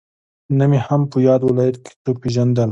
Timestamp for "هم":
0.87-1.01